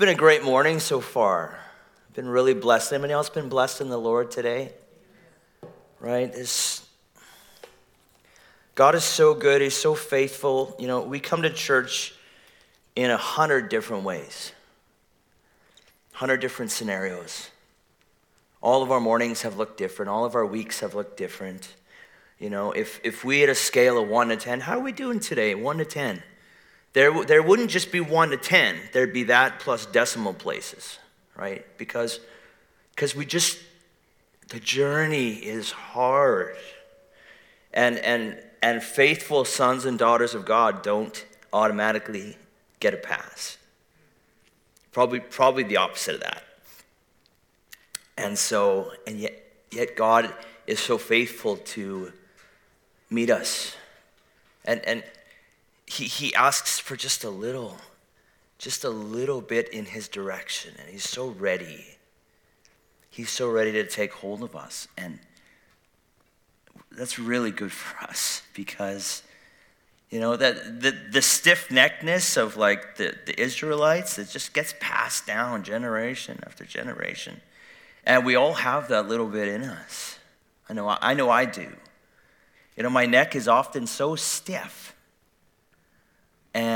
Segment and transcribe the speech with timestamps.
[0.00, 1.58] been a great morning so far.
[2.08, 2.90] I've been really blessed.
[2.90, 4.72] Anybody else been blessed in the Lord today?
[5.98, 6.30] Right?
[6.34, 6.88] It's,
[8.74, 9.60] God is so good.
[9.60, 10.74] He's so faithful.
[10.78, 12.14] You know, we come to church
[12.96, 14.52] in a hundred different ways,
[16.12, 17.50] hundred different scenarios.
[18.62, 20.08] All of our mornings have looked different.
[20.08, 21.74] All of our weeks have looked different.
[22.38, 24.92] You know, if, if we had a scale of one to 10, how are we
[24.92, 25.54] doing today?
[25.54, 26.22] One to 10.
[26.92, 30.98] There, there wouldn't just be one to 10, there'd be that plus decimal places,
[31.36, 31.64] right?
[31.78, 32.20] Because,
[32.94, 33.58] because we just,
[34.48, 36.56] the journey is hard.
[37.72, 42.36] And, and, and faithful sons and daughters of God don't automatically
[42.80, 43.56] get a pass.
[44.92, 46.42] Probably, probably the opposite of that.
[48.18, 50.34] And so, and yet, yet God
[50.66, 52.12] is so faithful to
[53.08, 53.76] meet us.
[54.64, 55.04] And, and
[55.90, 57.76] he, he asks for just a little,
[58.58, 60.72] just a little bit in his direction.
[60.78, 61.84] And he's so ready.
[63.10, 64.86] He's so ready to take hold of us.
[64.96, 65.18] And
[66.92, 69.24] that's really good for us because,
[70.10, 74.74] you know, that the, the stiff neckedness of like the, the Israelites, it just gets
[74.78, 77.40] passed down generation after generation.
[78.06, 80.18] And we all have that little bit in us.
[80.68, 81.68] I know I know I do.
[82.76, 84.94] You know, my neck is often so stiff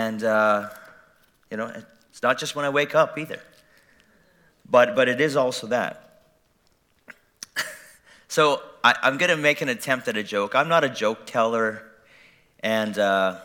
[0.04, 0.68] and, uh,
[1.50, 1.72] you know,
[2.10, 3.40] it's not just when I wake up either.
[4.68, 6.20] But, but it is also that.
[8.28, 10.54] so I, am going to make an attempt at a joke.
[10.54, 11.82] I'm not a joke teller,
[12.60, 13.40] and uh,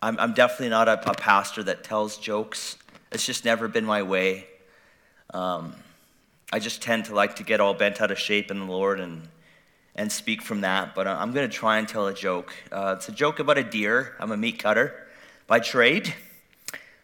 [0.00, 2.76] I'm, I'm, definitely not a, a, pastor that tells jokes.
[3.12, 4.46] It's just never been my way.
[5.34, 5.74] Um,
[6.52, 9.00] I just tend to like to get all bent out of shape in the Lord
[9.00, 9.28] and,
[9.94, 10.94] and speak from that.
[10.94, 12.54] But I'm going to try and tell a joke.
[12.72, 14.16] Uh, it's a joke about a deer.
[14.18, 15.06] I'm a meat cutter
[15.50, 16.14] by trade,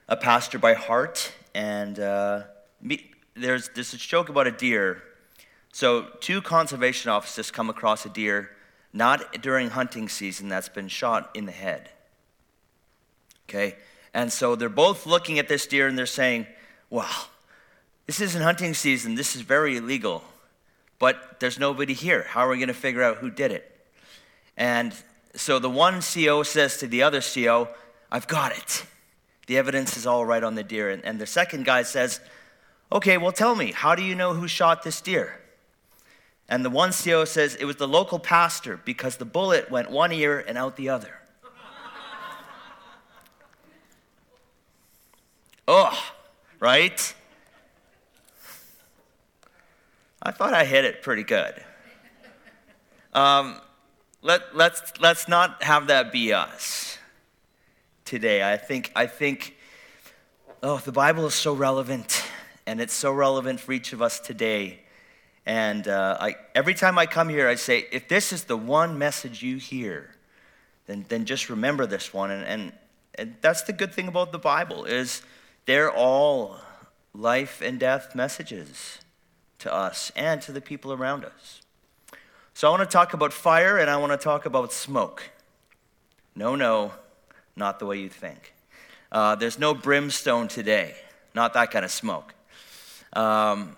[0.06, 2.44] a pastor by heart, and uh,
[2.80, 5.02] me, there's this joke about a deer.
[5.72, 8.52] So, two conservation officers come across a deer,
[8.92, 11.90] not during hunting season, that's been shot in the head.
[13.48, 13.74] Okay?
[14.14, 16.46] And so they're both looking at this deer and they're saying,
[16.88, 17.26] well,
[18.06, 19.16] this isn't hunting season.
[19.16, 20.22] This is very illegal.
[21.00, 22.22] But there's nobody here.
[22.28, 23.76] How are we going to figure out who did it?
[24.56, 24.94] And
[25.34, 27.70] so the one CO says to the other CO,
[28.10, 28.84] I've got it.
[29.46, 30.90] The evidence is all right on the deer.
[30.90, 32.20] And, and the second guy says,
[32.92, 35.40] Okay, well, tell me, how do you know who shot this deer?
[36.48, 40.12] And the one CO says, It was the local pastor because the bullet went one
[40.12, 41.14] ear and out the other.
[45.68, 46.12] oh,
[46.60, 47.14] right?
[50.22, 51.54] I thought I hit it pretty good.
[53.14, 53.60] Um,
[54.22, 56.95] let, let's, let's not have that be us
[58.06, 58.42] today.
[58.42, 59.56] I think, I think,
[60.62, 62.22] oh, the Bible is so relevant,
[62.66, 64.80] and it's so relevant for each of us today.
[65.44, 68.98] And uh, I, every time I come here, I say, if this is the one
[68.98, 70.10] message you hear,
[70.86, 72.30] then, then just remember this one.
[72.30, 72.72] And, and,
[73.16, 75.22] and that's the good thing about the Bible is
[75.66, 76.56] they're all
[77.14, 78.98] life and death messages
[79.58, 81.62] to us and to the people around us.
[82.54, 85.30] So I want to talk about fire and I want to talk about smoke.
[86.34, 86.92] No, no,
[87.56, 88.54] not the way you think.
[89.10, 90.94] Uh, there's no brimstone today,
[91.34, 92.34] not that kind of smoke.
[93.12, 93.76] Um,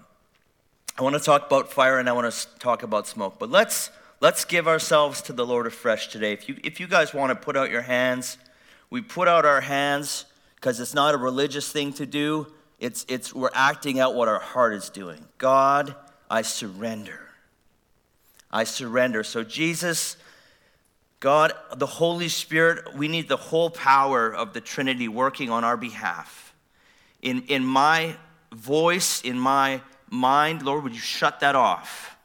[0.98, 3.90] I want to talk about fire and I want to talk about smoke, but let's
[4.20, 6.32] let's give ourselves to the Lord afresh today.
[6.32, 8.36] If you if you guys want to put out your hands,
[8.90, 10.24] we put out our hands
[10.56, 12.48] because it's not a religious thing to do.
[12.80, 15.24] It's it's we're acting out what our heart is doing.
[15.38, 15.94] God,
[16.28, 17.20] I surrender.
[18.50, 19.22] I surrender.
[19.22, 20.16] So Jesus
[21.20, 25.76] God, the Holy Spirit, we need the whole power of the Trinity working on our
[25.76, 26.54] behalf.
[27.22, 28.16] In, in my
[28.52, 32.16] voice, in my mind, Lord, would you shut that off?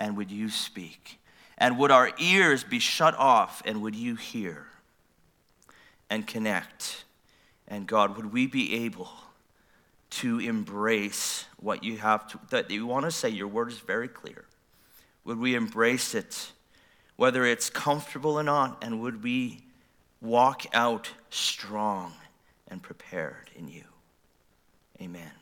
[0.00, 1.18] And would you speak?
[1.58, 3.62] And would our ears be shut off?
[3.66, 4.66] And would you hear
[6.08, 7.04] and connect?
[7.68, 9.10] And God, would we be able
[10.10, 13.28] to embrace what you have to, that you want to say?
[13.28, 14.44] Your word is very clear.
[15.24, 16.52] Would we embrace it?
[17.16, 19.60] Whether it's comfortable or not, and would we
[20.20, 22.12] walk out strong
[22.68, 23.84] and prepared in you?
[25.00, 25.32] Amen.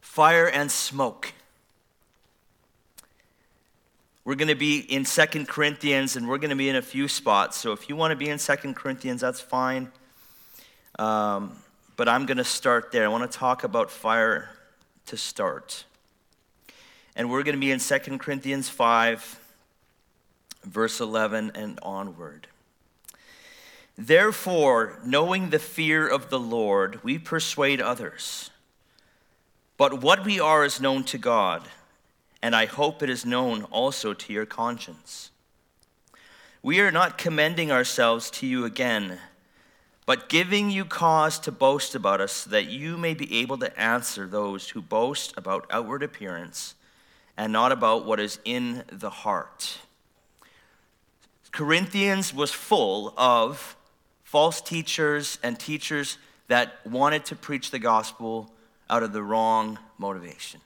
[0.00, 1.32] Fire and smoke.
[4.24, 7.08] We're going to be in Second Corinthians, and we're going to be in a few
[7.08, 7.56] spots.
[7.56, 9.90] So if you want to be in Second Corinthians, that's fine.
[10.98, 11.56] Um,
[11.96, 13.04] but I'm going to start there.
[13.04, 14.50] I want to talk about fire
[15.06, 15.84] to start.
[17.16, 19.47] And we're going to be in Second Corinthians 5
[20.68, 22.48] verse 11 and onward.
[23.96, 28.50] Therefore, knowing the fear of the Lord, we persuade others.
[29.76, 31.68] But what we are is known to God,
[32.42, 35.30] and I hope it is known also to your conscience.
[36.62, 39.18] We are not commending ourselves to you again,
[40.06, 43.80] but giving you cause to boast about us, so that you may be able to
[43.80, 46.74] answer those who boast about outward appearance
[47.36, 49.78] and not about what is in the heart.
[51.52, 53.76] Corinthians was full of
[54.22, 56.18] false teachers and teachers
[56.48, 58.52] that wanted to preach the gospel
[58.90, 60.60] out of the wrong motivation.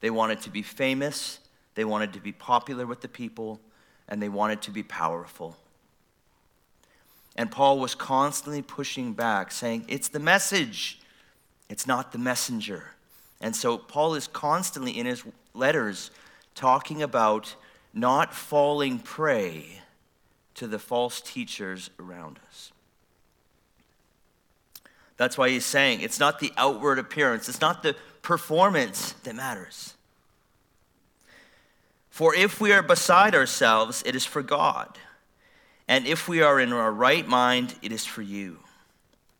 [0.00, 1.40] They wanted to be famous,
[1.74, 3.60] they wanted to be popular with the people,
[4.08, 5.56] and they wanted to be powerful.
[7.36, 11.00] And Paul was constantly pushing back, saying, It's the message,
[11.68, 12.94] it's not the messenger.
[13.40, 15.22] And so Paul is constantly in his
[15.54, 16.10] letters
[16.56, 17.54] talking about
[18.00, 19.82] not falling prey
[20.54, 22.72] to the false teachers around us.
[25.16, 29.94] That's why he's saying it's not the outward appearance, it's not the performance that matters.
[32.10, 34.98] For if we are beside ourselves, it is for God.
[35.86, 38.58] And if we are in our right mind, it is for you.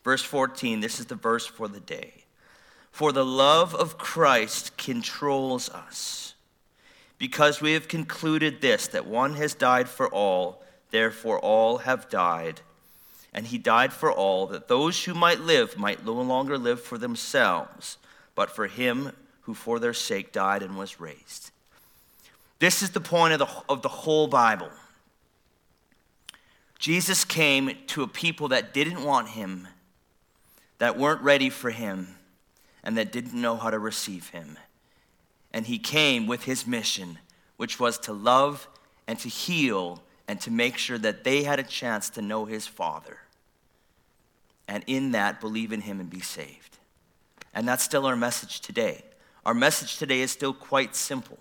[0.04, 2.24] Verse 14, this is the verse for the day.
[2.90, 6.34] For the love of Christ controls us,
[7.18, 12.60] because we have concluded this that one has died for all, therefore all have died.
[13.34, 16.96] And he died for all, that those who might live might no longer live for
[16.96, 17.98] themselves,
[18.34, 19.12] but for him
[19.42, 21.50] who for their sake died and was raised.
[22.58, 24.70] This is the point of the, of the whole Bible.
[26.78, 29.68] Jesus came to a people that didn't want him,
[30.78, 32.16] that weren't ready for him,
[32.82, 34.56] and that didn't know how to receive him.
[35.52, 37.18] And he came with his mission,
[37.56, 38.68] which was to love
[39.06, 42.66] and to heal and to make sure that they had a chance to know his
[42.66, 43.18] Father.
[44.68, 46.78] And in that, believe in him and be saved.
[47.54, 49.02] And that's still our message today.
[49.46, 51.38] Our message today is still quite simple.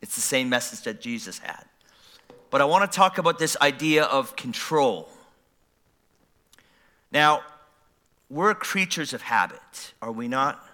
[0.00, 1.64] It's the same message that Jesus had.
[2.50, 5.08] But I want to talk about this idea of control.
[7.10, 7.42] Now,
[8.30, 10.64] we're creatures of habit, are we not?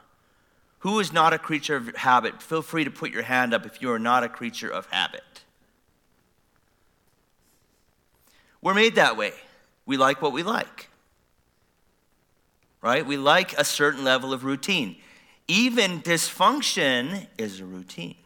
[0.80, 2.42] Who is not a creature of habit?
[2.42, 5.22] Feel free to put your hand up if you are not a creature of habit.
[8.62, 9.32] We're made that way.
[9.86, 10.88] We like what we like.
[12.82, 13.04] Right?
[13.04, 14.96] We like a certain level of routine.
[15.48, 18.16] Even dysfunction is a routine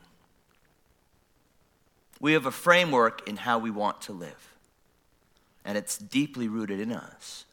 [2.25, 4.55] we have a framework in how we want to live.
[5.63, 7.45] And it's deeply rooted in us.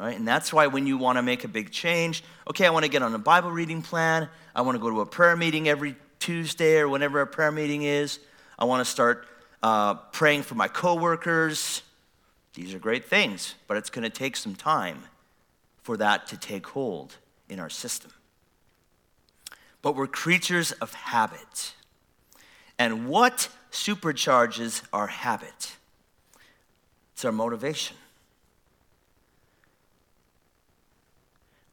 [0.00, 0.16] Right?
[0.16, 2.90] And that's why when you want to make a big change, okay, I want to
[2.90, 4.30] get on a Bible reading plan.
[4.56, 7.82] I want to go to a prayer meeting every Tuesday or whenever a prayer meeting
[7.82, 8.18] is.
[8.58, 9.26] I want to start
[9.62, 11.82] uh, praying for my coworkers.
[12.54, 15.02] These are great things, but it's going to take some time
[15.82, 17.18] for that to take hold
[17.50, 18.10] in our system.
[19.82, 21.74] But we're creatures of habit.
[22.78, 25.76] And what supercharges our habit?
[27.12, 27.98] It's our motivation.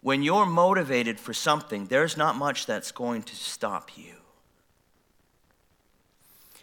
[0.08, 4.14] When you're motivated for something, there's not much that's going to stop you.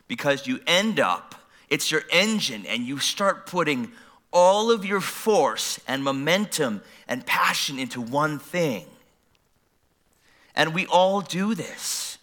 [0.08, 1.34] Because you end up,
[1.68, 3.92] it's your engine, and you start putting
[4.32, 8.86] all of your force and momentum and passion into one thing.
[10.56, 12.16] And we all do this.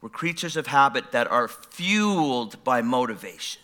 [0.00, 3.60] We're creatures of habit that are fueled by motivation.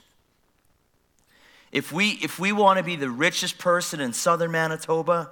[1.73, 5.31] If we, if we want to be the richest person in southern Manitoba,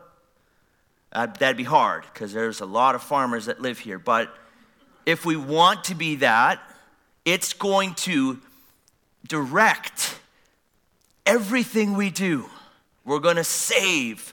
[1.12, 3.99] uh, that'd be hard because there's a lot of farmers that live here.
[3.99, 4.35] But
[5.04, 6.61] if we want to be that,
[7.26, 8.40] it's going to
[9.26, 10.18] direct
[11.26, 12.49] everything we do.
[13.04, 14.32] We're going to save.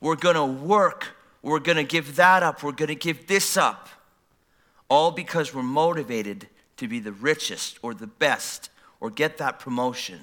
[0.00, 1.16] We're going to work.
[1.42, 2.62] We're going to give that up.
[2.62, 3.88] We're going to give this up
[4.88, 8.70] all because we're motivated to be the richest or the best
[9.00, 10.20] or get that promotion.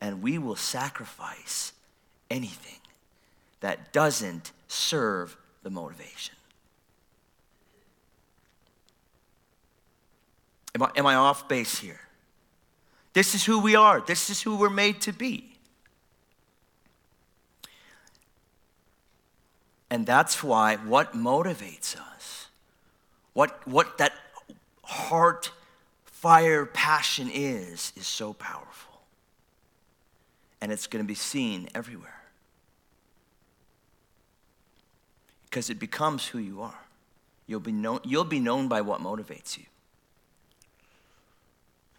[0.00, 1.72] And we will sacrifice
[2.30, 2.78] anything
[3.60, 6.34] that doesn't serve the motivation.
[10.74, 12.00] Am I, am I off base here?
[13.12, 15.56] This is who we are, this is who we're made to be.
[19.90, 22.10] And that's why what motivates us
[23.32, 24.12] what, what that
[24.82, 25.50] heart
[26.04, 28.89] fire passion is, is so powerful.
[30.60, 32.22] And it's going to be seen everywhere.
[35.44, 36.78] Because it becomes who you are.
[37.46, 39.64] You'll be, known, you'll be known by what motivates you.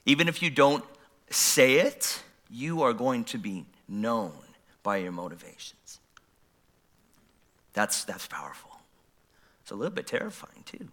[0.06, 0.86] Even if you don't
[1.30, 4.34] say it, you are going to be known
[4.84, 6.00] by your motivations.
[7.74, 8.72] That's, that's powerful.
[9.62, 10.88] It's a little bit terrifying, too,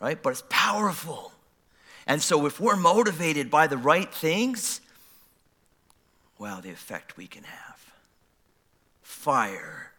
[0.00, 0.20] right?
[0.22, 1.32] But it's powerful.
[2.06, 4.80] And so, if we're motivated by the right things,
[6.38, 7.92] wow, the effect we can have
[9.02, 9.92] fire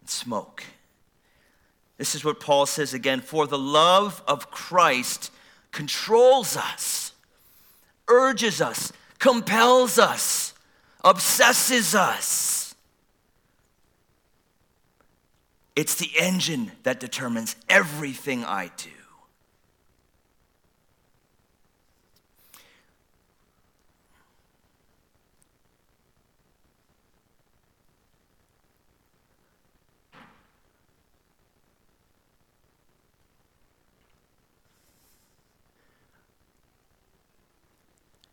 [0.00, 0.64] and smoke.
[1.98, 5.30] This is what Paul says again for the love of Christ
[5.70, 7.12] controls us,
[8.08, 10.54] urges us, compels us,
[11.04, 12.74] obsesses us.
[15.74, 18.90] It's the engine that determines everything I do.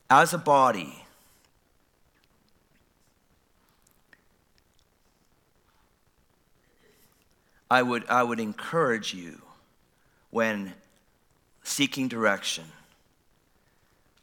[0.10, 1.04] As a body,
[7.70, 9.42] I would, I would encourage you
[10.32, 10.74] when
[11.64, 12.66] seeking direction,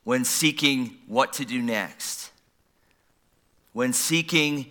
[0.03, 2.33] when seeking what to do next,
[3.73, 4.67] when seeking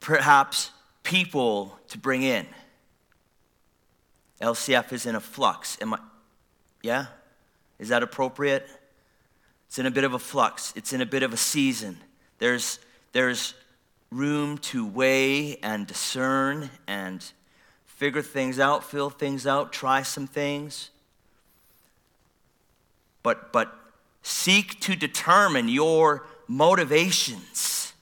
[0.00, 0.70] perhaps
[1.02, 2.46] people to bring in.
[4.42, 5.78] LCF is in a flux.
[5.80, 5.98] Am I,
[6.82, 7.06] yeah?
[7.78, 8.68] Is that appropriate?
[9.68, 11.98] It's in a bit of a flux, it's in a bit of a season.
[12.38, 12.78] There's,
[13.12, 13.52] there's
[14.10, 17.22] room to weigh and discern and
[17.84, 20.88] figure things out, fill things out, try some things.
[23.22, 23.74] But, but
[24.22, 27.92] seek to determine your motivations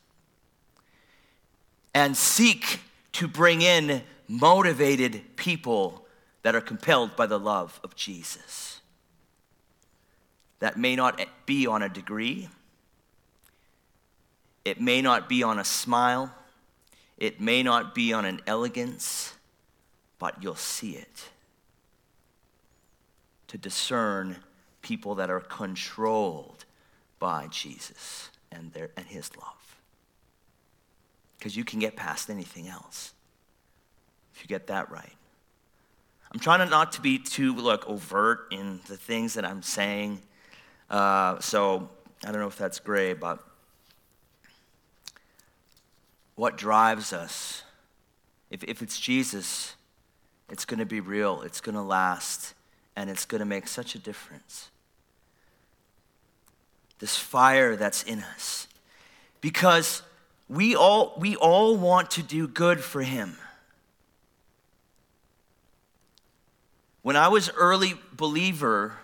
[1.93, 2.79] and seek
[3.13, 6.07] to bring in motivated people
[6.43, 8.76] that are compelled by the love of Jesus
[10.59, 12.49] that may not be on a degree,
[14.65, 16.35] it may not be on a smile,
[17.19, 19.35] it may not be on an elegance,
[20.19, 21.29] but you'll see it.
[23.49, 24.37] To discern
[24.83, 26.65] people that are controlled
[27.19, 29.81] by Jesus and, their, and his love.
[31.39, 33.13] Because you can get past anything else
[34.35, 35.13] if you get that right.
[36.33, 40.21] I'm trying not to be too like overt in the things that I'm saying
[40.91, 41.89] uh, so
[42.25, 43.43] I don't know if that's gray, but
[46.35, 47.63] what drives us,
[48.51, 49.75] if, if it's Jesus,
[50.51, 52.55] it's going to be real, it's going to last,
[52.95, 54.71] and it's going to make such a difference.
[56.99, 58.69] This fire that's in us.
[59.41, 60.03] Because
[60.49, 63.37] we all, we all want to do good for Him.
[67.03, 68.99] When I was early believer,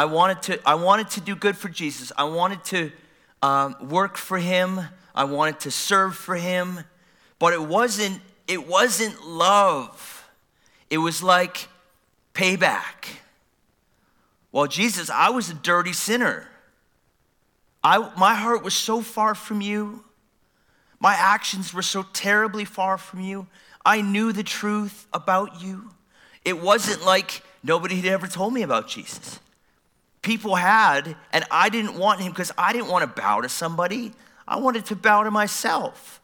[0.00, 2.10] I wanted to, I wanted to do good for Jesus.
[2.16, 2.90] I wanted to
[3.42, 4.80] um, work for him.
[5.14, 6.84] I wanted to serve for him.
[7.38, 10.26] But it wasn't, it wasn't love.
[10.88, 11.68] It was like
[12.32, 13.18] payback.
[14.52, 16.48] Well, Jesus, I was a dirty sinner.
[17.84, 20.02] I, my heart was so far from you.
[20.98, 23.48] My actions were so terribly far from you.
[23.84, 25.90] I knew the truth about you.
[26.42, 29.40] It wasn't like nobody had ever told me about Jesus
[30.22, 34.12] people had, and I didn't want him because I didn't want to bow to somebody.
[34.46, 36.20] I wanted to bow to myself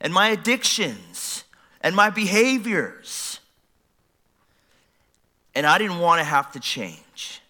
[0.00, 1.44] and my addictions
[1.80, 3.40] and my behaviors.
[5.54, 7.40] And I didn't want to have to change.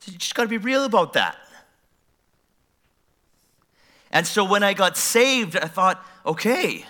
[0.00, 1.36] So you just got to be real about that.
[4.12, 6.86] And so when I got saved, I thought, okay,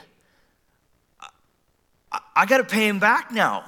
[2.13, 3.65] I, I got to pay him back now.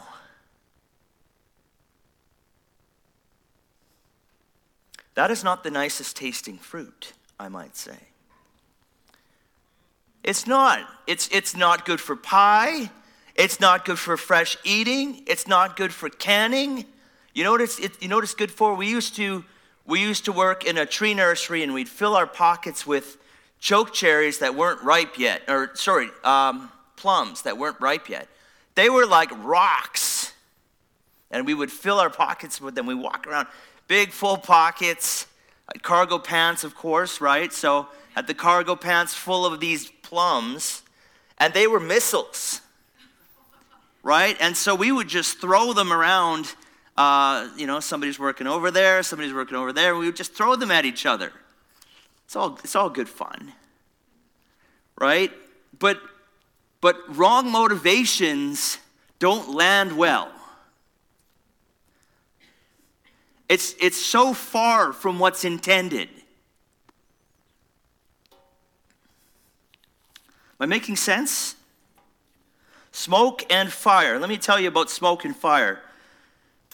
[5.18, 7.96] That is not the nicest tasting fruit, I might say.
[10.22, 10.86] It's not.
[11.08, 12.88] It's, it's not good for pie.
[13.34, 15.24] It's not good for fresh eating.
[15.26, 16.84] It's not good for canning.
[17.34, 18.76] You know what it's, it, you know what it's good for?
[18.76, 19.44] We used, to,
[19.84, 23.16] we used to work in a tree nursery and we'd fill our pockets with
[23.58, 28.28] choke cherries that weren't ripe yet, or sorry, um, plums that weren't ripe yet.
[28.76, 30.32] They were like rocks.
[31.32, 32.86] And we would fill our pockets with them.
[32.86, 33.48] We walk around
[33.88, 35.26] big full pockets,
[35.82, 37.52] cargo pants, of course, right?
[37.52, 40.82] So had the cargo pants full of these plums,
[41.38, 42.60] and they were missiles,
[44.02, 44.36] right?
[44.40, 46.54] And so we would just throw them around.
[46.96, 49.96] Uh, you know, somebody's working over there, somebody's working over there.
[49.96, 51.32] We would just throw them at each other.
[52.24, 53.52] It's all, it's all good fun,
[55.00, 55.32] right?
[55.78, 56.00] But,
[56.80, 58.78] but wrong motivations
[59.18, 60.30] don't land well.
[63.48, 66.08] It's, it's so far from what's intended.
[70.60, 71.54] Am I making sense?
[72.92, 74.18] Smoke and fire.
[74.18, 75.80] Let me tell you about smoke and fire.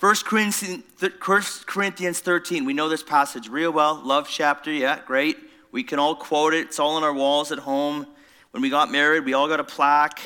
[0.01, 4.01] 1 Corinthians 13, we know this passage real well.
[4.05, 5.37] Love chapter, yeah, great.
[5.71, 6.67] We can all quote it.
[6.67, 8.07] It's all on our walls at home.
[8.51, 10.21] When we got married, we all got a plaque.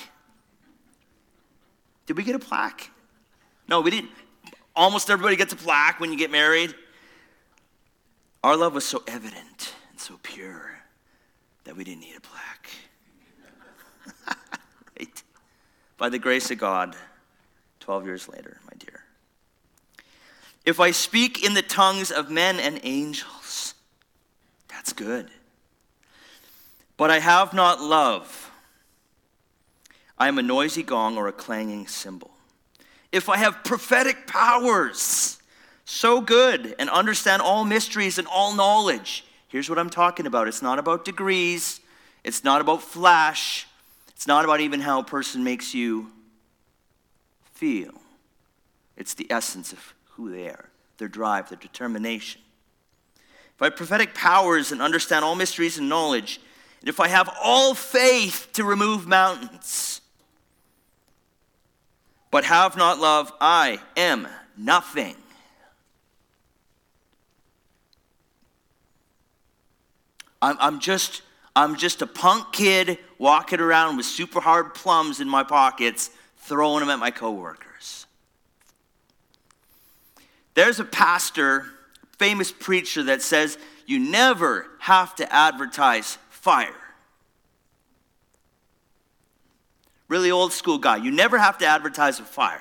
[2.07, 2.91] Did we get a plaque?
[3.69, 4.11] No, we didn't.
[4.79, 6.73] Almost everybody gets a plaque when you get married.
[8.45, 10.71] Our love was so evident and so pure
[11.65, 12.71] that we didn't need a plaque.
[14.97, 15.23] right?
[15.97, 16.95] By the grace of God,
[17.81, 19.03] 12 years later, my dear.
[20.65, 23.75] If I speak in the tongues of men and angels,
[24.69, 25.29] that's good.
[26.97, 28.53] But I have not love.
[30.17, 32.31] I am a noisy gong or a clanging cymbal.
[33.13, 35.39] If I have prophetic powers,
[35.85, 39.25] so good, and understand all mysteries and all knowledge.
[39.49, 41.81] Here's what I'm talking about it's not about degrees,
[42.23, 43.67] it's not about flash,
[44.09, 46.11] it's not about even how a person makes you
[47.55, 47.95] feel.
[48.97, 52.43] It's the essence of who they are, their drive, their determination.
[53.55, 56.41] If I have prophetic powers and understand all mysteries and knowledge,
[56.81, 60.01] and if I have all faith to remove mountains,
[62.31, 65.17] but have not love, I am nothing.
[70.41, 71.23] I'm, I'm just
[71.57, 76.81] I'm just a punk kid walking around with super hard plums in my pockets, throwing
[76.81, 78.07] them at my coworkers.
[80.55, 81.67] There's a pastor,
[82.19, 86.75] famous preacher, that says you never have to advertise fire.
[90.09, 90.97] Really old school guy.
[90.97, 92.61] You never have to advertise a fire.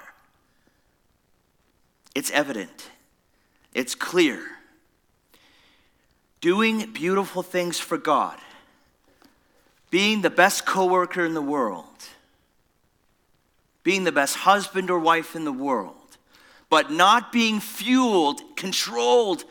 [2.14, 2.90] It's evident,
[3.74, 4.42] it's clear.
[6.40, 8.38] Doing beautiful things for God
[9.90, 11.86] being the best coworker in the world,
[13.84, 15.96] being the best husband or wife in the world,
[16.70, 19.46] but not being fueled, controlled,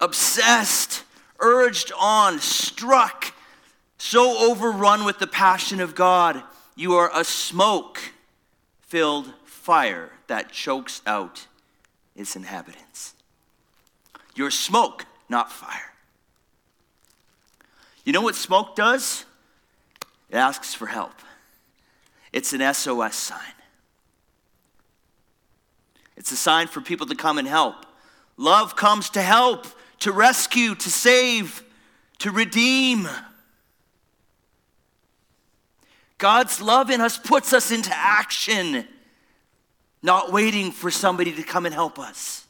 [0.00, 1.04] obsessed,
[1.40, 3.34] urged on, struck,
[3.98, 6.42] so overrun with the passion of God,
[6.76, 7.98] you are a smoke
[8.82, 11.46] filled fire that chokes out
[12.14, 13.14] its inhabitants.
[14.34, 15.92] You're smoke, not fire.
[18.04, 19.24] You know what smoke does?
[20.30, 21.14] It asks for help.
[22.32, 23.40] It's an SOS sign.
[26.16, 27.86] It's a sign for people to come and help.
[28.36, 29.66] Love comes to help,
[30.00, 31.62] to rescue, to save,
[32.18, 33.08] to redeem.
[36.18, 38.86] God's love in us puts us into action,
[40.02, 42.46] not waiting for somebody to come and help us.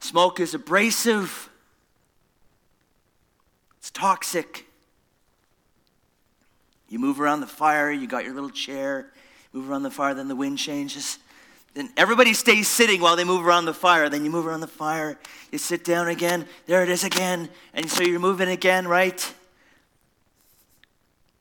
[0.00, 1.50] Smoke is abrasive,
[3.78, 4.66] it's toxic.
[6.88, 9.10] You move around the fire, you got your little chair,
[9.52, 11.18] move around the fire, then the wind changes.
[11.74, 14.08] Then everybody stays sitting while they move around the fire.
[14.08, 15.18] Then you move around the fire,
[15.50, 17.48] you sit down again, there it is again.
[17.72, 19.34] And so you're moving again, right?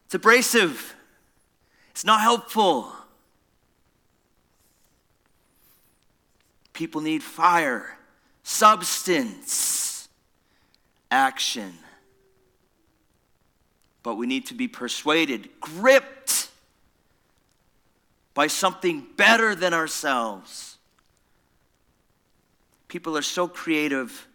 [0.06, 0.96] It's abrasive,
[1.92, 2.92] it's not helpful.
[6.74, 7.98] People need fire,
[8.42, 10.10] substance,
[11.12, 11.74] action
[14.04, 16.43] but we need to be persuaded, gripped
[18.34, 20.78] by something better than ourselves.
[22.88, 24.28] People are so creative,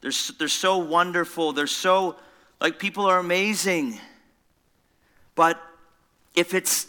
[0.00, 2.16] they're, they're so wonderful, they're so,
[2.60, 3.98] like, people are amazing.
[5.34, 5.60] But
[6.34, 6.86] if it's,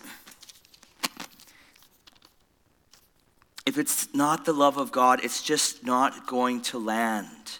[3.66, 7.60] if it's not the love of God, it's just not going to land.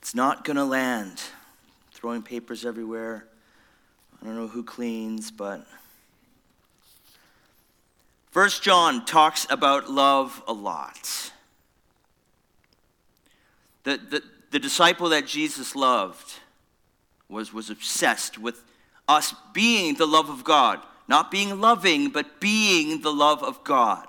[0.00, 1.20] It's not going to land
[1.92, 3.26] throwing papers everywhere.
[4.20, 5.66] I don't know who cleans, but.
[8.32, 11.30] First John talks about love a lot.
[13.84, 16.32] The, the, the disciple that Jesus loved
[17.28, 18.64] was, was obsessed with
[19.06, 20.80] us being the love of God.
[21.08, 24.06] Not being loving, but being the love of God.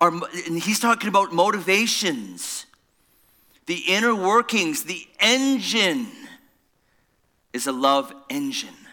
[0.00, 2.66] Our, and he's talking about motivations,
[3.66, 6.08] the inner workings, the engine
[7.52, 8.85] is a love engine.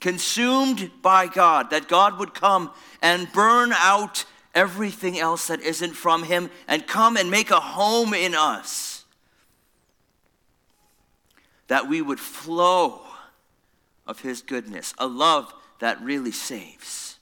[0.00, 6.24] Consumed by God, that God would come and burn out everything else that isn't from
[6.24, 9.04] Him and come and make a home in us.
[11.68, 13.02] That we would flow
[14.06, 17.18] of His goodness, a love that really saves,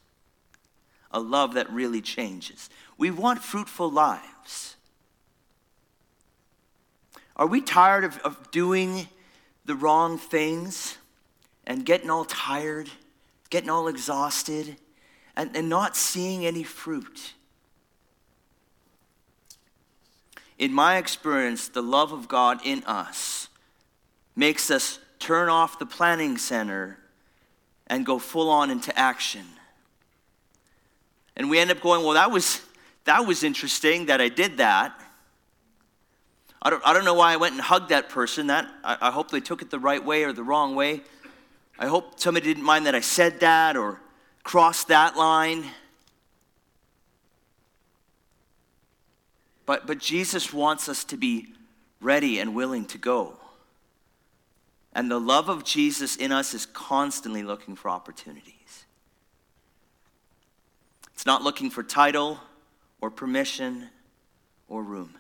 [1.11, 2.71] a love that really changes.
[2.99, 4.77] We want fruitful lives.
[7.37, 9.09] Are we tired of, of doing
[9.65, 10.99] the wrong things
[11.67, 12.91] and getting all tired,
[13.51, 14.77] getting all exhausted,
[15.37, 17.35] and, and not seeing any fruit?
[20.59, 23.49] In my experience, the love of God in us
[24.37, 26.99] makes us turn off the planning center
[27.87, 29.45] and go full on into action.
[31.37, 32.61] And we end up going, well, that was,
[33.05, 34.99] that was interesting that I did that.
[36.63, 38.47] I don't, I don't know why I went and hugged that person.
[38.47, 41.03] That, I, I hope they took it the right way or the wrong way.
[41.79, 44.01] I hope somebody didn't mind that I said that or
[44.43, 45.65] crossed that line.
[49.67, 51.55] But, but Jesus wants us to be
[52.01, 53.37] ready and willing to go.
[54.93, 58.85] And the love of Jesus in us is constantly looking for opportunities.
[61.15, 62.39] It's not looking for title
[63.01, 63.89] or permission
[64.69, 65.15] or room.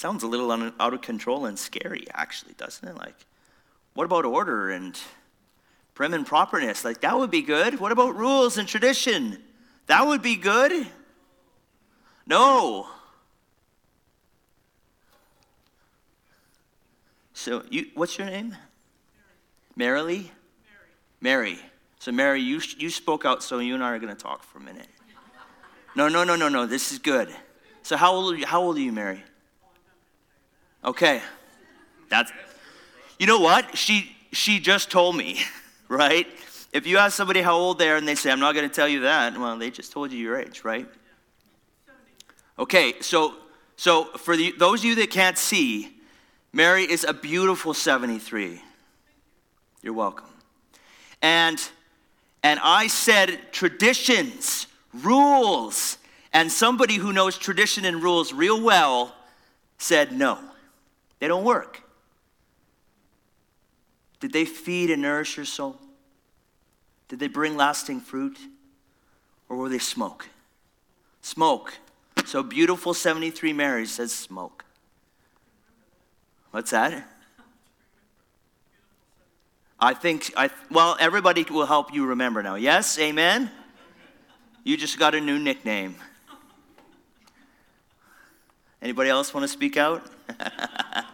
[0.00, 2.96] Sounds a little out of control and scary, actually, doesn't it?
[2.96, 3.14] Like,
[3.92, 4.98] what about order and
[5.92, 6.86] prim and properness?
[6.86, 7.78] Like, that would be good.
[7.78, 9.42] What about rules and tradition?
[9.88, 10.86] That would be good.
[12.26, 12.88] No.
[17.34, 18.56] So, you, what's your name?
[19.76, 20.30] Mary.
[21.20, 21.58] Mary.
[21.98, 24.58] So, Mary, you, you spoke out, so you and I are going to talk for
[24.58, 24.88] a minute.
[25.94, 26.64] No, no, no, no, no.
[26.64, 27.28] This is good.
[27.82, 29.22] So, how old are you, how old are you Mary?
[30.84, 31.22] Okay.
[32.08, 32.32] That's,
[33.18, 33.76] you know what?
[33.76, 35.40] She, she just told me,
[35.88, 36.26] right?
[36.72, 38.74] If you ask somebody how old they are and they say, I'm not going to
[38.74, 40.86] tell you that, well, they just told you your age, right?
[42.58, 43.34] Okay, so,
[43.76, 45.96] so for the, those of you that can't see,
[46.52, 48.60] Mary is a beautiful 73.
[49.82, 50.26] You're welcome.
[51.22, 51.60] And
[52.42, 55.98] and I said traditions, rules,
[56.32, 59.14] and somebody who knows tradition and rules real well
[59.78, 60.38] said no.
[61.20, 61.82] They don't work.
[64.18, 65.76] Did they feed and nourish your soul?
[67.08, 68.38] Did they bring lasting fruit?
[69.48, 70.28] Or were they smoke?
[71.22, 71.74] Smoke.
[72.24, 74.64] So beautiful 73 Mary says smoke.
[76.50, 77.06] What's that?
[79.78, 82.56] I think, I, well, everybody will help you remember now.
[82.56, 82.98] Yes?
[82.98, 83.50] Amen?
[84.62, 85.96] You just got a new nickname.
[88.82, 90.06] Anybody else want to speak out?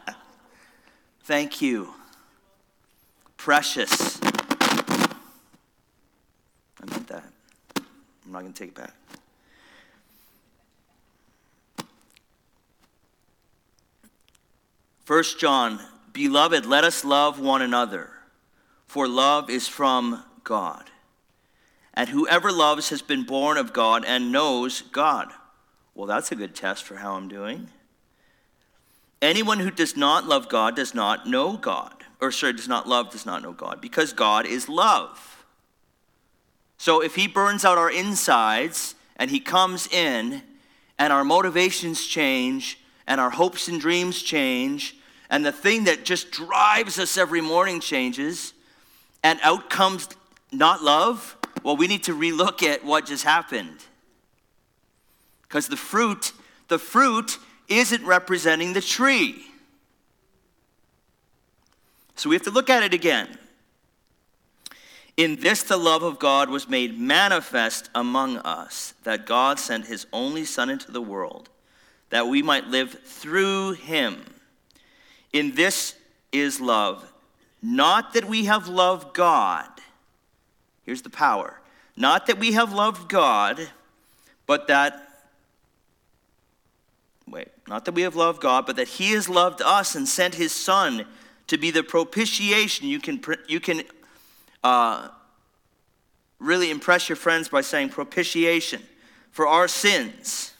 [1.27, 1.93] Thank you.
[3.37, 4.21] Precious.
[4.23, 5.09] I
[6.89, 7.25] meant that.
[7.75, 8.95] I'm not going to take it back.
[15.05, 15.81] First John,
[16.13, 18.09] beloved, let us love one another,
[18.87, 20.85] for love is from God.
[21.93, 25.33] And whoever loves has been born of God and knows God.
[25.93, 27.69] Well, that's a good test for how I'm doing.
[29.23, 31.93] Anyone who does not love God does not know God.
[32.21, 35.45] Or, sorry, does not love, does not know God, because God is love.
[36.79, 40.43] So if He burns out our insides and He comes in
[40.99, 44.97] and our motivations change and our hopes and dreams change,
[45.29, 48.53] and the thing that just drives us every morning changes,
[49.23, 50.09] and out comes
[50.53, 53.85] not love, well, we need to relook at what just happened.
[55.43, 56.33] Because the fruit,
[56.69, 59.45] the fruit isn't representing the tree.
[62.15, 63.39] So we have to look at it again.
[65.17, 70.07] In this, the love of God was made manifest among us, that God sent his
[70.13, 71.49] only Son into the world
[72.11, 74.25] that we might live through him.
[75.33, 75.97] In this
[76.33, 77.13] is love,
[77.63, 79.69] not that we have loved God.
[80.85, 81.61] Here's the power.
[81.97, 83.69] Not that we have loved God,
[84.47, 85.06] but that
[87.29, 90.35] wait, not that we have loved God, but that he has loved us and sent
[90.35, 91.07] his son
[91.47, 92.87] to be the propitiation.
[92.87, 93.83] You can you can
[94.63, 95.09] uh,
[96.39, 98.83] really impress your friends by saying propitiation
[99.31, 100.55] for our sins.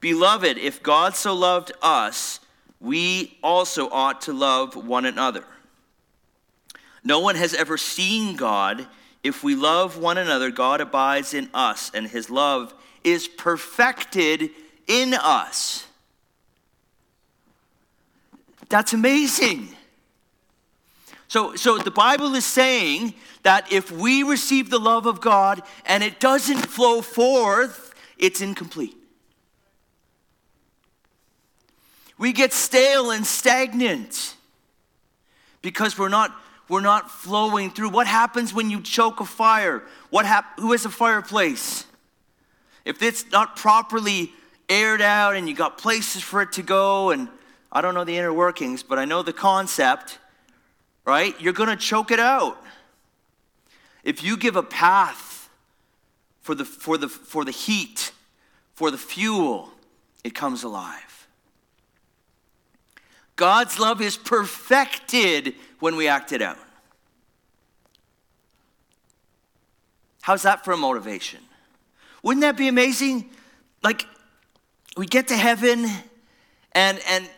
[0.00, 2.40] Beloved, if God so loved us,
[2.80, 5.44] we also ought to love one another.
[7.02, 8.86] No one has ever seen God.
[9.22, 14.50] If we love one another, God abides in us, and his love is perfected
[14.86, 15.86] in us.
[18.68, 19.68] That's amazing.
[21.28, 26.02] So, so the Bible is saying that if we receive the love of God and
[26.02, 28.96] it doesn't flow forth, it's incomplete.
[32.18, 34.34] We get stale and stagnant
[35.60, 36.34] because we're not,
[36.68, 37.90] we're not flowing through.
[37.90, 39.82] What happens when you choke a fire?
[40.10, 41.84] What hap- who has a fireplace?
[42.84, 44.32] If it's not properly
[44.68, 47.28] aired out and you got places for it to go, and
[47.70, 50.18] I don't know the inner workings, but I know the concept,
[51.04, 51.38] right?
[51.40, 52.62] You're going to choke it out.
[54.02, 55.48] If you give a path
[56.40, 58.12] for the, for, the, for the heat,
[58.74, 59.72] for the fuel,
[60.22, 61.28] it comes alive.
[63.34, 66.58] God's love is perfected when we act it out.
[70.22, 71.40] How's that for a motivation?
[72.22, 73.30] Wouldn't that be amazing?
[73.82, 74.06] Like,
[74.96, 75.86] we get to heaven,
[76.72, 77.28] and, and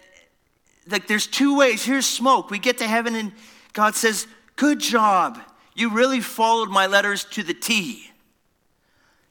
[0.90, 1.84] like there's two ways.
[1.84, 2.50] Here's smoke.
[2.50, 3.32] We get to heaven, and
[3.72, 5.38] God says, Good job.
[5.74, 8.10] You really followed my letters to the T.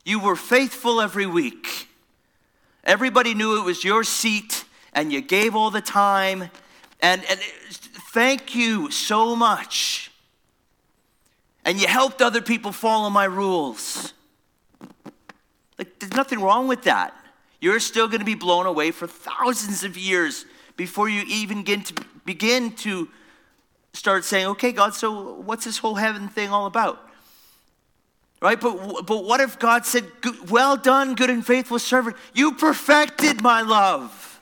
[0.06, 1.90] You were faithful every week.
[2.86, 4.64] Everybody knew it was your seat,
[4.94, 6.50] and you gave all the time.
[7.02, 7.40] And, and
[8.14, 10.10] thank you so much.
[11.66, 14.14] And you helped other people follow my rules.
[15.78, 17.14] Like, there's nothing wrong with that.
[17.60, 21.84] You're still going to be blown away for thousands of years before you even begin
[21.84, 23.10] to, begin to
[23.94, 27.02] start saying, okay, God, so what's this whole heaven thing all about?
[28.42, 28.60] Right?
[28.60, 30.06] But, but what if God said,
[30.50, 32.16] well done, good and faithful servant?
[32.34, 34.40] You perfected my love.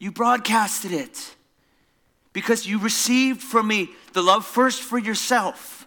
[0.00, 1.34] You broadcasted it
[2.32, 5.83] because you received from me the love first for yourself,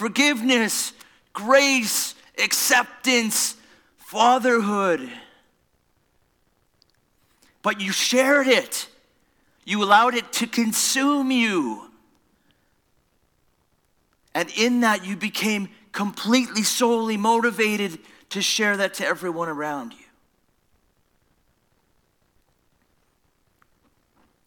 [0.00, 0.94] forgiveness,
[1.34, 3.54] grace, acceptance,
[3.98, 5.10] fatherhood.
[7.60, 8.88] But you shared it,
[9.66, 11.90] you allowed it to consume you.
[14.34, 17.98] And in that, you became completely solely motivated
[18.30, 19.98] to share that to everyone around you.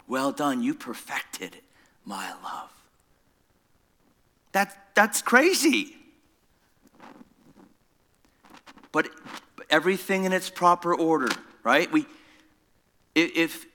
[0.07, 1.57] Well done, you perfected
[2.05, 2.71] my love.
[4.53, 5.95] That, that's crazy.
[8.91, 9.09] But
[9.69, 11.29] everything in its proper order,
[11.63, 11.91] right?
[11.91, 12.05] We,
[13.15, 13.65] if,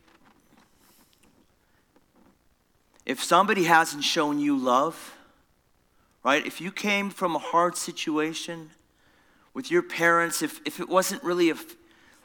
[3.05, 5.17] if somebody hasn't shown you love,
[6.23, 6.47] right?
[6.47, 8.71] If you came from a hard situation
[9.55, 11.57] with your parents, if, if it wasn't really, a,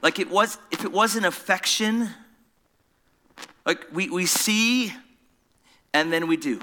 [0.02, 2.10] like it was, if it wasn't affection,
[3.66, 4.94] like we, we see
[5.94, 6.60] and then we do.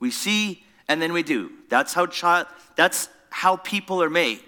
[0.00, 1.50] We see and then we do.
[1.68, 2.46] That's how child,
[2.76, 4.40] that's how people are made.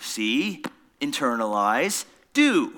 [0.00, 0.64] See,
[1.00, 2.72] internalize, do.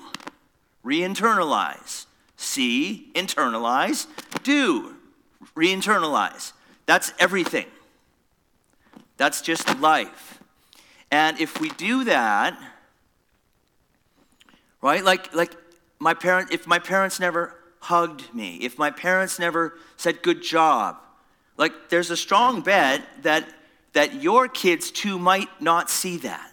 [0.83, 2.07] Re internalize.
[2.37, 4.07] See, internalize,
[4.43, 4.97] do.
[5.55, 6.53] Re internalize.
[6.87, 7.67] That's everything.
[9.17, 10.43] That's just life.
[11.11, 12.59] And if we do that,
[14.81, 15.55] right, like, like
[15.99, 20.97] my parent, if my parents never hugged me, if my parents never said good job,
[21.59, 23.47] like there's a strong bet that
[23.93, 26.53] that your kids too might not see that.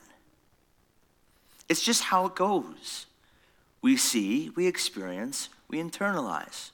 [1.69, 3.05] It's just how it goes.
[3.81, 6.71] We see, we experience, we internalize,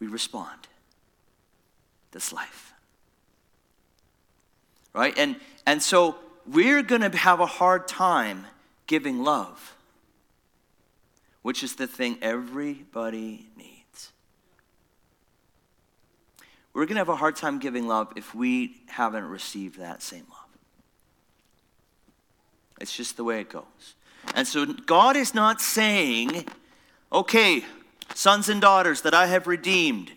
[0.00, 0.68] we respond.
[2.12, 2.72] That's life.
[4.94, 5.12] Right?
[5.18, 5.36] And,
[5.66, 8.46] and so we're going to have a hard time
[8.86, 9.76] giving love,
[11.42, 13.75] which is the thing everybody needs.
[16.76, 20.26] We're going to have a hard time giving love if we haven't received that same
[20.28, 20.58] love.
[22.78, 23.94] It's just the way it goes.
[24.34, 26.44] And so God is not saying,
[27.10, 27.64] okay,
[28.14, 30.12] sons and daughters that I have redeemed,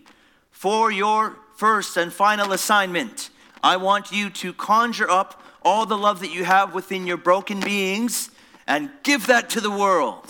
[0.52, 3.30] for your first and final assignment,
[3.64, 7.62] I want you to conjure up all the love that you have within your broken
[7.62, 8.32] beings
[8.68, 10.26] and give that to the world.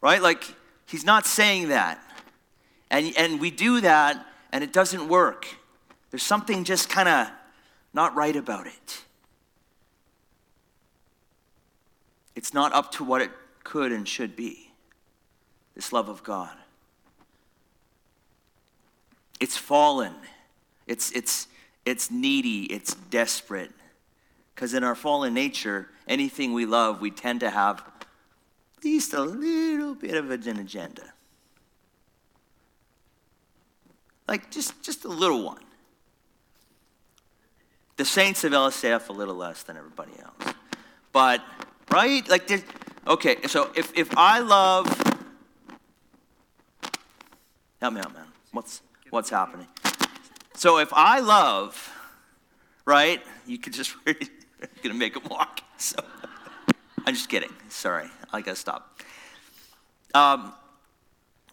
[0.00, 0.22] Right?
[0.22, 0.54] Like,
[0.94, 2.00] he's not saying that.
[2.88, 5.44] And, and we do that, and it doesn't work.
[6.12, 7.28] There's something just kind of
[7.92, 9.02] not right about it.
[12.36, 13.32] It's not up to what it
[13.64, 14.70] could and should be.
[15.74, 16.54] This love of God.
[19.40, 20.14] It's fallen.
[20.86, 21.48] It's, it's,
[21.84, 22.72] it's needy.
[22.72, 23.72] It's desperate.
[24.54, 27.82] Because in our fallen nature, anything we love, we tend to have
[28.84, 31.12] least a little bit of an agenda.
[34.28, 35.62] Like just, just a little one.
[37.96, 40.54] The saints of LSAF a little less than everybody else.
[41.12, 41.42] But
[41.90, 42.28] right?
[42.28, 42.64] Like, there's,
[43.06, 44.86] okay, so if, if I love,
[47.80, 48.26] help me out, man.
[48.52, 49.68] What's, what's happening?
[50.54, 51.92] So if I love,
[52.84, 55.60] right, you could just, you're going to make them walk.
[55.76, 55.98] So,
[57.06, 57.52] I'm just kidding.
[57.68, 59.00] Sorry, I gotta stop.
[60.14, 60.52] Um,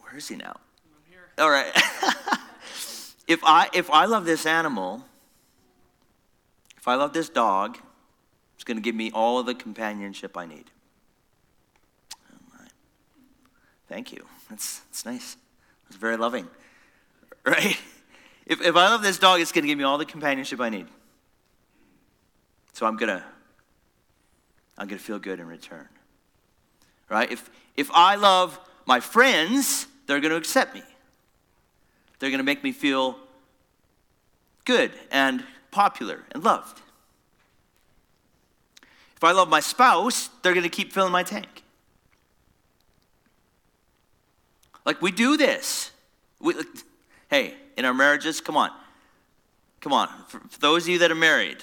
[0.02, 0.56] where is he now?
[0.56, 1.30] I'm here.
[1.38, 1.72] All right.
[3.28, 5.04] if I if I love this animal,
[6.78, 7.78] if I love this dog,
[8.56, 10.66] it's going to give me all of the companionship I need.
[13.92, 14.26] Thank you.
[14.50, 15.36] That's, that's nice.
[15.84, 16.48] That's very loving.
[17.44, 17.78] Right?
[18.46, 20.70] If, if I love this dog, it's going to give me all the companionship I
[20.70, 20.88] need.
[22.74, 23.24] So I'm going to
[24.78, 25.88] I'm going to feel good in return.
[27.10, 27.32] Right?
[27.32, 30.84] If, if I love my friends, they're going to accept me.
[32.20, 33.18] They're going to make me feel
[34.66, 36.80] good and popular and loved.
[39.16, 41.64] If I love my spouse, they're going to keep filling my tank.
[44.86, 45.92] Like we do this.
[46.40, 46.66] We, like,
[47.30, 48.72] hey, in our marriages, come on.
[49.80, 50.10] Come on.
[50.28, 51.58] For, for those of you that are married,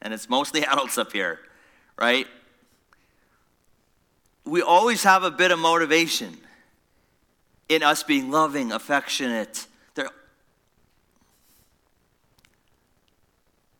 [0.00, 1.40] and it's mostly adults up here,
[2.00, 2.26] right?
[4.44, 6.36] We always have a bit of motivation
[7.68, 9.66] in us being loving, affectionate.
[9.94, 10.08] They're,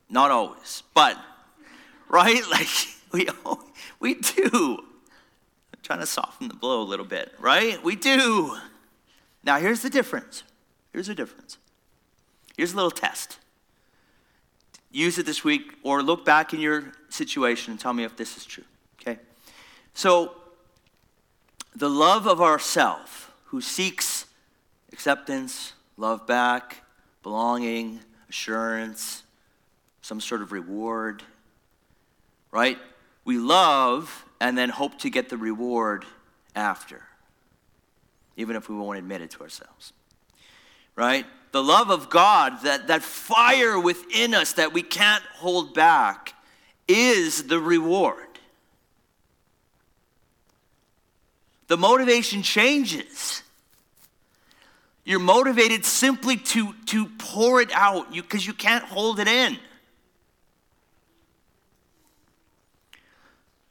[0.08, 1.16] not always, but,
[2.08, 2.42] right?
[2.50, 2.68] Like,
[3.12, 3.26] we,
[3.98, 4.84] we do
[5.82, 7.82] trying to soften the blow a little bit, right?
[7.82, 8.56] We do.
[9.42, 10.44] Now, here's the difference.
[10.92, 11.58] Here's the difference.
[12.56, 13.38] Here's a little test.
[14.92, 18.36] Use it this week or look back in your situation and tell me if this
[18.38, 18.64] is true,
[19.00, 19.20] okay?
[19.92, 20.32] So,
[21.76, 24.26] the love of ourself who seeks
[24.92, 26.82] acceptance, love back,
[27.22, 29.22] belonging, assurance,
[30.00, 31.22] some sort of reward,
[32.50, 32.78] right?
[33.24, 36.04] We love and then hope to get the reward
[36.56, 37.02] after,
[38.36, 39.92] even if we won't admit it to ourselves.
[40.96, 41.26] Right?
[41.52, 46.34] The love of God, that, that fire within us that we can't hold back,
[46.90, 48.26] is the reward.
[51.68, 53.42] The motivation changes.
[55.04, 59.56] You're motivated simply to, to pour it out because you, you can't hold it in.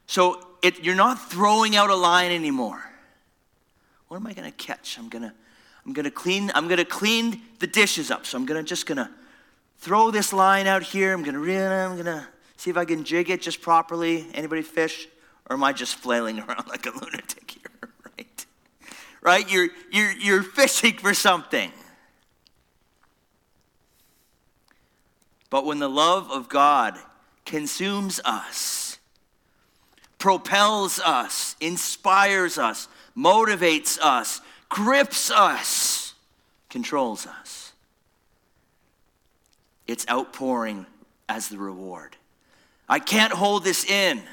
[0.07, 2.81] So it, you're not throwing out a line anymore.
[4.07, 4.97] What am I going to catch?
[4.97, 5.33] I'm going to
[5.85, 8.25] I'm going to clean I'm going to clean the dishes up.
[8.25, 9.09] So I'm going to just going to
[9.77, 11.13] throw this line out here.
[11.13, 12.27] I'm going to I'm going to
[12.59, 14.27] see if I can jig it just properly.
[14.33, 15.07] Anybody fish
[15.49, 18.45] or am I just flailing around like a lunatic here, right?
[19.21, 19.51] Right?
[19.51, 21.71] You're you're you're fishing for something.
[25.49, 26.95] But when the love of God
[27.45, 28.99] consumes us,
[30.19, 36.13] propels us, inspires us, motivates us, grips us,
[36.69, 37.73] controls us.
[39.87, 40.85] It's outpouring
[41.27, 42.15] as the reward.
[42.89, 44.23] I can't hold this in.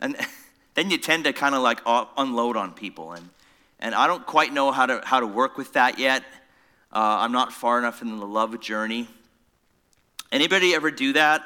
[0.00, 0.16] And
[0.74, 1.80] then you tend to kind of like
[2.16, 3.12] unload on people.
[3.12, 3.28] And,
[3.80, 6.22] and I don't quite know how to, how to work with that yet.
[6.92, 9.08] Uh, I'm not far enough in the love journey.
[10.30, 11.42] Anybody ever do that?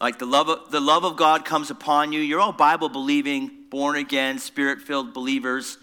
[0.00, 2.20] Like the love of, the love of God comes upon you.
[2.20, 5.76] You're all Bible believing, born again, spirit filled believers,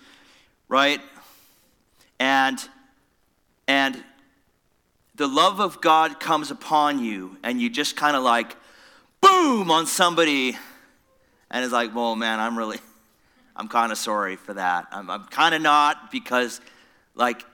[0.68, 1.02] right?
[2.20, 2.58] And,
[3.68, 4.02] and
[5.16, 8.56] the love of God comes upon you, and you just kind of like,
[9.22, 10.58] boom, on somebody.
[11.50, 12.80] And it's like, well, man, I'm really,
[13.56, 14.88] I'm kind of sorry for that.
[14.92, 16.60] I'm, I'm kind of not because,
[17.16, 17.46] like,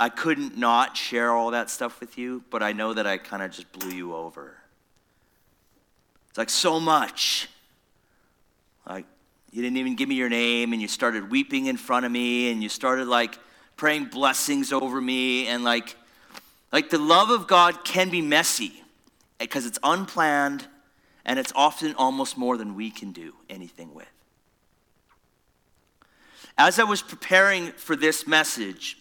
[0.00, 3.42] I couldn't not share all that stuff with you, but I know that I kind
[3.42, 4.56] of just blew you over.
[6.30, 7.48] It's like so much.
[8.88, 9.06] Like,
[9.52, 12.50] you didn't even give me your name, and you started weeping in front of me,
[12.50, 13.38] and you started like
[13.76, 15.94] praying blessings over me, and like,
[16.74, 18.82] like the love of God can be messy
[19.38, 20.66] eh, because it's unplanned
[21.24, 24.08] and it's often almost more than we can do anything with.
[26.58, 28.98] As I was preparing for this message,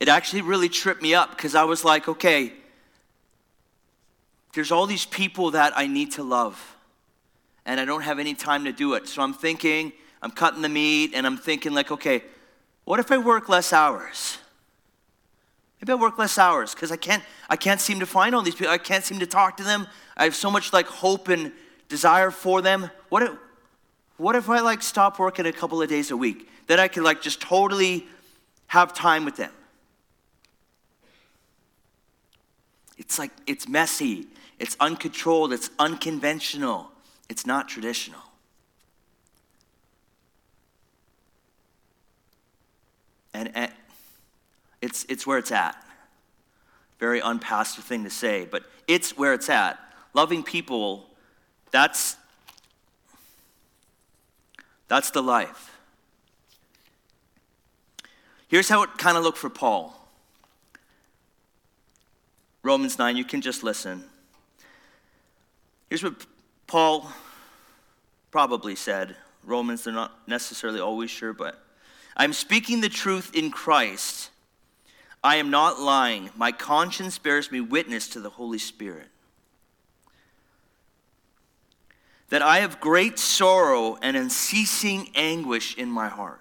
[0.00, 2.54] it actually really tripped me up because I was like, okay,
[4.54, 6.74] there's all these people that I need to love,
[7.66, 9.08] and I don't have any time to do it.
[9.08, 12.22] So I'm thinking, I'm cutting the meat, and I'm thinking, like, okay,
[12.86, 14.38] what if I work less hours?
[15.86, 18.56] Maybe I work less hours because I can't, I can't seem to find all these
[18.56, 18.72] people.
[18.72, 19.86] I can't seem to talk to them.
[20.16, 21.52] I have so much like hope and
[21.88, 22.90] desire for them.
[23.08, 23.30] What if,
[24.16, 26.48] what if I like stop working a couple of days a week?
[26.66, 28.06] Then I could like just totally
[28.66, 29.52] have time with them.
[32.98, 34.26] It's like, it's messy.
[34.58, 36.90] It's uncontrolled, it's unconventional,
[37.28, 38.22] it's not traditional.
[43.34, 43.70] And
[44.86, 45.76] it's, it's where it's at.
[47.00, 49.78] Very unpastored thing to say, but it's where it's at.
[50.14, 51.10] Loving people
[51.72, 52.16] That's
[54.88, 55.76] that's the life.
[58.46, 59.92] Here's how it kind of looked for Paul.
[62.62, 64.04] Romans 9, you can just listen.
[65.90, 66.24] Here's what
[66.68, 67.10] Paul
[68.30, 69.16] probably said.
[69.42, 71.60] Romans, they're not necessarily always sure, but
[72.16, 74.30] I'm speaking the truth in Christ.
[75.26, 76.30] I am not lying.
[76.36, 79.08] My conscience bears me witness to the Holy Spirit
[82.28, 86.40] that I have great sorrow and unceasing anguish in my heart.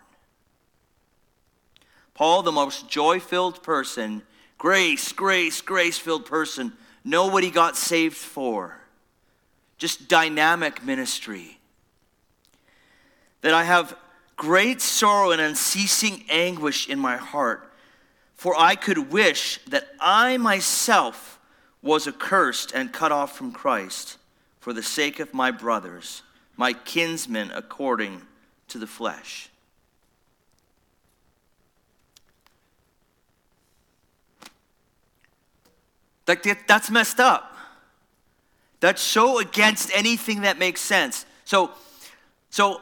[2.14, 4.22] Paul, the most joy filled person,
[4.60, 6.74] grace, grace, grace filled person,
[7.04, 8.78] know what he got saved for.
[9.80, 11.58] Just dynamic ministry.
[13.42, 13.98] That I have
[14.36, 17.72] great sorrow and unceasing anguish in my heart,
[18.36, 21.40] for I could wish that I myself
[21.82, 24.18] was accursed and cut off from Christ
[24.60, 26.24] for the sake of my brothers,
[26.58, 28.22] my kinsmen according
[28.68, 29.50] to the flesh.
[36.28, 37.56] Like that's messed up.
[38.80, 41.26] That's so against anything that makes sense.
[41.46, 41.72] So,
[42.50, 42.82] so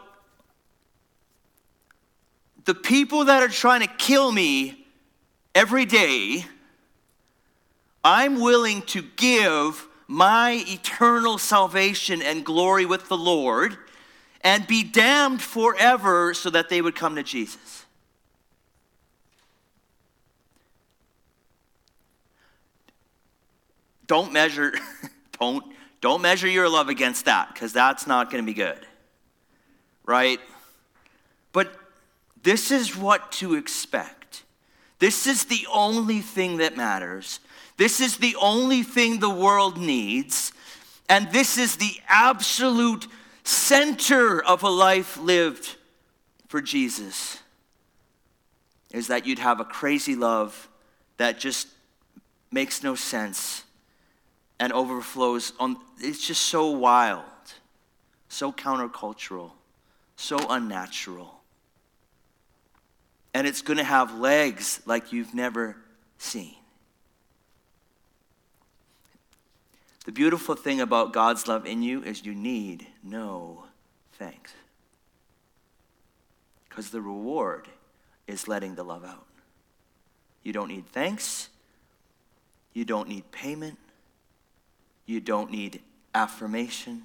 [2.65, 4.82] the people that are trying to kill me
[5.55, 6.45] every day,
[8.03, 13.77] I'm willing to give my eternal salvation and glory with the Lord
[14.41, 17.85] and be damned forever so that they would come to Jesus.
[24.05, 24.73] Don't measure
[25.39, 25.63] don't
[26.01, 28.85] don't measure your love against that cuz that's not going to be good.
[30.05, 30.41] Right?
[31.53, 31.73] But
[32.41, 34.22] this is what to expect.
[35.03, 37.41] This is the only thing that matters.
[37.75, 40.53] This is the only thing the world needs,
[41.09, 43.07] and this is the absolute
[43.43, 45.75] center of a life lived
[46.47, 47.37] for Jesus.
[48.91, 50.69] Is that you'd have a crazy love
[51.17, 51.67] that just
[52.49, 53.65] makes no sense
[54.57, 57.25] and overflows on it's just so wild,
[58.29, 59.51] so countercultural,
[60.15, 61.42] so unnatural.
[63.33, 65.75] And it's going to have legs like you've never
[66.17, 66.55] seen.
[70.05, 73.65] The beautiful thing about God's love in you is you need no
[74.13, 74.53] thanks.
[76.67, 77.67] Because the reward
[78.27, 79.25] is letting the love out.
[80.43, 81.49] You don't need thanks.
[82.73, 83.77] You don't need payment.
[85.05, 85.81] You don't need
[86.13, 87.03] affirmation.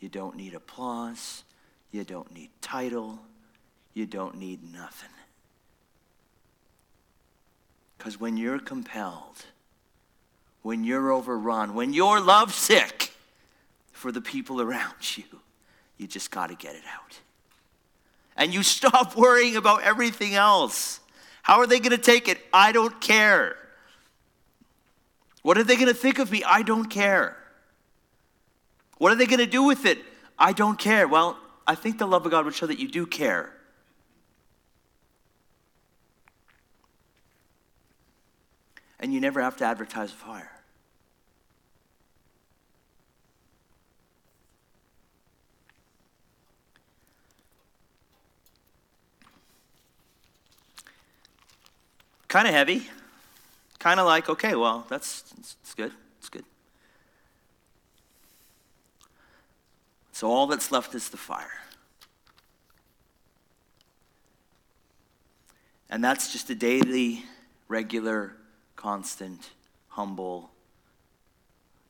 [0.00, 1.42] You don't need applause.
[1.90, 3.18] You don't need title.
[3.94, 5.10] You don't need nothing.
[7.98, 9.44] Because when you're compelled,
[10.62, 13.12] when you're overrun, when you're lovesick
[13.92, 15.24] for the people around you,
[15.96, 17.18] you just got to get it out.
[18.36, 21.00] And you stop worrying about everything else.
[21.42, 22.38] How are they going to take it?
[22.52, 23.56] I don't care.
[25.42, 26.44] What are they going to think of me?
[26.44, 27.36] I don't care.
[28.98, 29.98] What are they going to do with it?
[30.38, 31.08] I don't care.
[31.08, 33.52] Well, I think the love of God would show that you do care.
[39.00, 40.58] And you never have to advertise a fire.
[52.28, 52.86] kind of heavy,
[53.78, 56.44] kind of like, okay, well, that's, that's good, it's good.
[60.12, 61.62] So all that's left is the fire.
[65.90, 67.24] And that's just a daily,
[67.66, 68.36] regular,
[68.78, 69.50] constant,
[69.88, 70.50] humble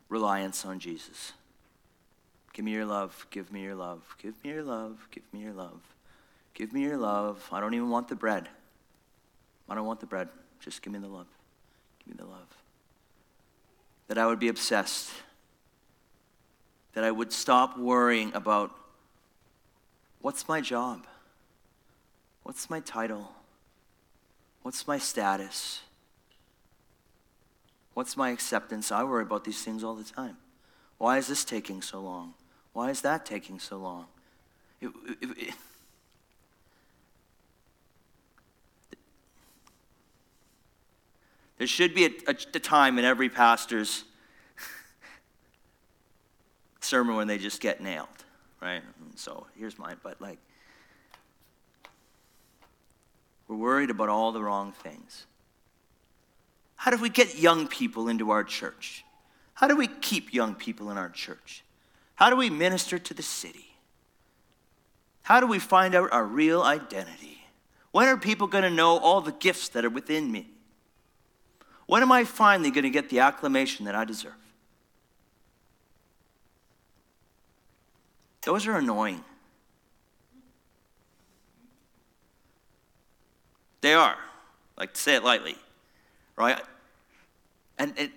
[0.08, 1.34] reliance on Jesus.
[2.54, 5.52] Give me your love, give me your love, give me your love, give me your
[5.52, 5.82] love,
[6.54, 7.46] give me your love.
[7.52, 8.48] I don't even want the bread.
[9.68, 10.28] I don't want the bread.
[10.60, 11.26] Just give me the love.
[11.98, 12.48] Give me the love.
[14.08, 15.10] That I would be obsessed.
[16.94, 18.74] That I would stop worrying about
[20.22, 21.06] what's my job?
[22.44, 23.30] What's my title?
[24.62, 25.82] What's my status?
[27.98, 28.92] What's my acceptance?
[28.92, 30.36] I worry about these things all the time.
[30.98, 32.34] Why is this taking so long?
[32.72, 34.06] Why is that taking so long?
[34.80, 35.54] It, it, it,
[41.58, 44.04] There should be a, a, a time in every pastor's
[46.80, 48.06] sermon when they just get nailed,
[48.62, 48.82] right?
[49.16, 50.38] So here's mine, but like,
[53.48, 55.26] we're worried about all the wrong things.
[56.78, 59.04] How do we get young people into our church?
[59.54, 61.64] How do we keep young people in our church?
[62.14, 63.74] How do we minister to the city?
[65.22, 67.42] How do we find out our real identity?
[67.90, 70.48] When are people going to know all the gifts that are within me?
[71.86, 74.32] When am I finally going to get the acclamation that I deserve?
[78.42, 79.24] Those are annoying.
[83.80, 84.16] They are.
[84.76, 85.56] Like to say it lightly,
[86.38, 86.60] right?
[87.78, 88.12] And it,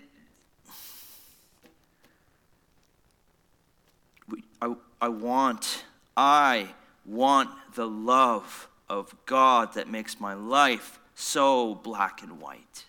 [4.61, 6.69] I, I want, I
[7.03, 12.85] want the love of God that makes my life so black and white.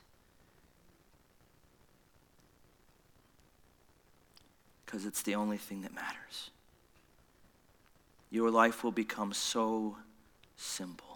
[4.85, 6.51] Because it's the only thing that matters.
[8.31, 9.97] Your life will become so
[10.57, 11.12] simple.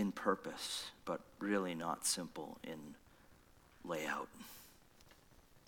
[0.00, 2.78] In purpose, but really not simple in
[3.84, 4.28] layout.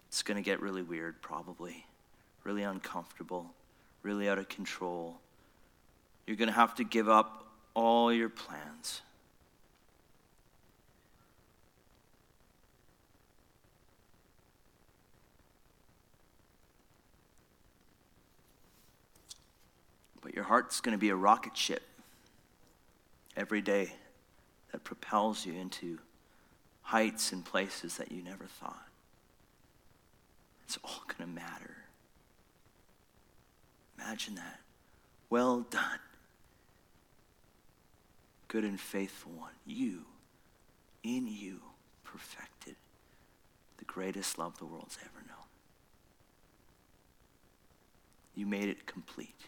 [0.08, 1.84] It's going to get really weird, probably,
[2.42, 3.50] really uncomfortable,
[4.02, 5.18] really out of control.
[6.26, 9.02] You're going to have to give up all your plans.
[20.22, 21.82] But your heart's going to be a rocket ship
[23.36, 23.92] every day
[24.72, 25.98] that propels you into
[26.82, 28.88] heights and places that you never thought.
[30.64, 31.76] It's all going to matter.
[33.98, 34.60] Imagine that.
[35.30, 36.00] Well done.
[38.48, 39.52] Good and faithful one.
[39.64, 40.04] You,
[41.02, 41.60] in you,
[42.04, 42.76] perfected
[43.78, 45.46] the greatest love the world's ever known.
[48.34, 49.40] You made it complete.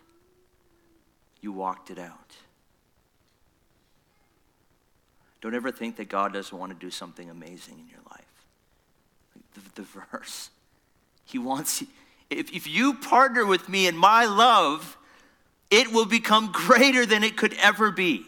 [1.41, 2.37] You walked it out.
[5.45, 8.25] Don't ever think that God doesn't want to do something amazing in your life.
[9.53, 10.49] The, the verse.
[11.27, 11.83] He wants,
[12.31, 14.97] if, if you partner with me in my love,
[15.71, 18.25] it will become greater than it could ever be.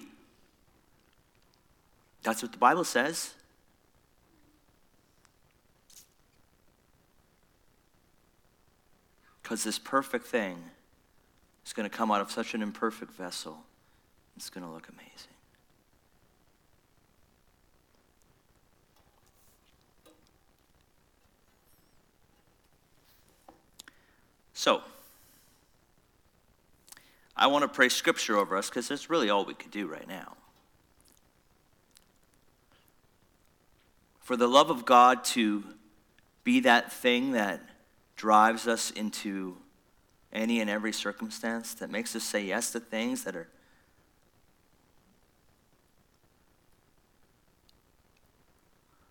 [2.23, 3.33] That's what the Bible says.
[9.43, 10.59] Because this perfect thing
[11.65, 13.57] is going to come out of such an imperfect vessel,
[14.37, 15.36] it's going to look amazing.
[24.59, 24.81] So,
[27.37, 30.09] I want to pray scripture over us because that's really all we could do right
[30.09, 30.35] now.
[34.23, 35.63] For the love of God to
[36.43, 37.61] be that thing that
[38.17, 39.59] drives us into
[40.33, 43.49] any and every circumstance, that makes us say yes to things that are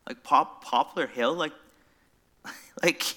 [0.07, 1.53] like pop poplar hill like
[2.83, 3.15] like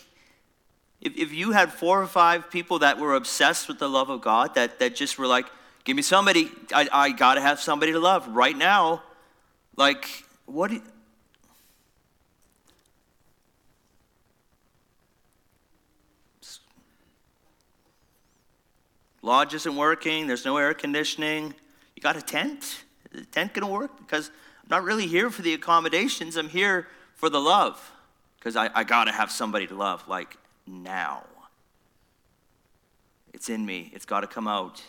[1.01, 4.21] if, if you had four or five people that were obsessed with the love of
[4.21, 5.47] God, that, that just were like,
[5.85, 9.03] give me somebody, I, I got to have somebody to love right now,
[9.77, 10.73] like, what?
[19.23, 21.55] Lodge isn't working, there's no air conditioning.
[21.95, 22.85] You got a tent?
[23.13, 23.99] Is the tent to work?
[23.99, 24.31] Because
[24.63, 27.93] I'm not really here for the accommodations, I'm here for the love.
[28.39, 30.07] Because I, I got to have somebody to love.
[30.09, 30.37] Like,
[30.69, 31.25] now.
[33.33, 34.83] It's in me, it's got to come out.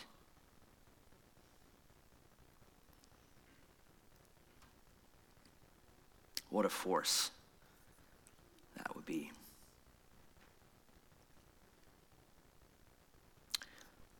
[6.50, 7.30] What a force
[8.76, 9.30] that would be.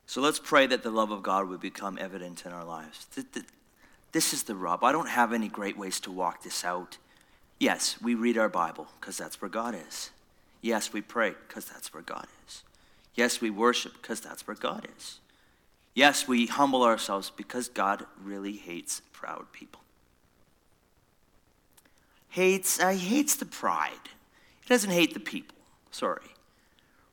[0.06, 3.06] So let's pray that the love of God would become evident in our lives.
[4.12, 4.84] This is the rub.
[4.84, 6.98] I don't have any great ways to walk this out.
[7.58, 10.10] Yes, we read our Bible because that's where God is.
[10.60, 12.62] Yes, we pray because that's where God is.
[13.14, 15.20] Yes, we worship because that's where God is.
[15.94, 19.80] Yes, we humble ourselves because God really hates proud people.
[22.28, 23.90] Hates, uh, he hates the pride.
[24.60, 25.56] He doesn't hate the people.
[25.90, 26.22] Sorry.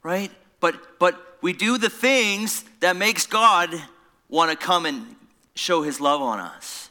[0.03, 0.31] Right?
[0.59, 3.73] But but we do the things that makes God
[4.29, 5.15] want to come and
[5.55, 6.89] show his love on us.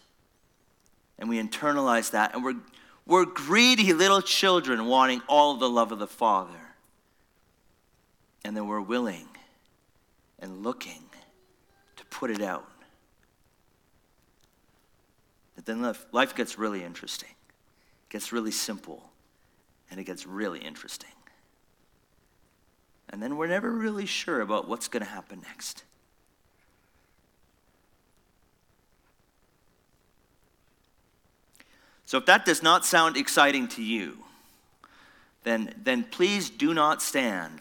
[1.18, 2.56] And we internalize that and we're
[3.06, 6.52] we're greedy little children wanting all the love of the Father.
[8.44, 9.28] And then we're willing
[10.38, 11.02] and looking
[11.96, 12.68] to put it out.
[15.54, 19.10] But then life gets really interesting, it gets really simple,
[19.90, 21.10] and it gets really interesting.
[23.08, 25.84] And then we're never really sure about what's going to happen next.
[32.06, 34.18] So if that does not sound exciting to you,
[35.44, 37.60] then, then please do not stand.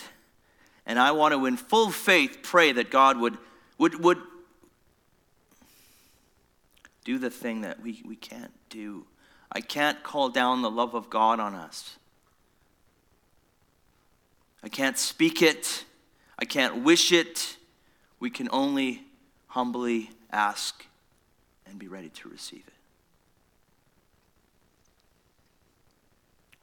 [0.85, 3.37] And I want to, in full faith, pray that God would,
[3.77, 4.19] would, would
[7.03, 9.05] do the thing that we, we can't do.
[9.51, 11.97] I can't call down the love of God on us.
[14.63, 15.85] I can't speak it.
[16.37, 17.57] I can't wish it.
[18.19, 19.03] We can only
[19.47, 20.85] humbly ask
[21.67, 22.73] and be ready to receive it.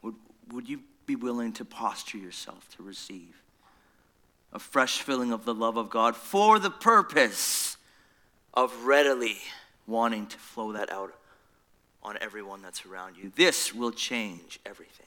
[0.02, 0.14] Would,
[0.52, 3.42] would you be willing to posture yourself to receive
[4.52, 7.76] a fresh filling of the love of God for the purpose
[8.54, 9.38] of readily
[9.86, 11.14] wanting to flow that out
[12.02, 13.32] on everyone that's around you?
[13.34, 15.06] This will change everything.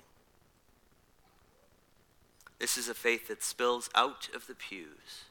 [2.60, 5.26] This is a faith that spills out of the pews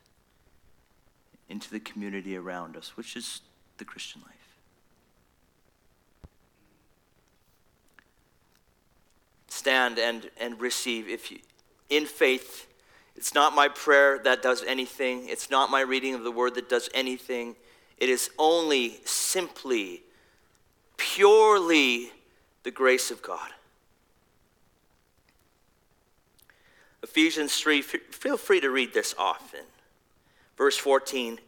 [1.49, 3.41] into the community around us, which is
[3.79, 4.44] the Christian life.
[9.55, 11.39] Stand and, and receive if you,
[11.89, 12.67] in faith.
[13.15, 15.29] It's not my prayer that does anything.
[15.29, 17.55] It's not my reading of the word that does anything.
[17.99, 20.03] It is only simply,
[20.97, 22.11] purely
[22.65, 23.51] the grace of God.
[27.05, 29.61] Ephesians 3, feel free to read this often.
[30.59, 31.39] Verse 14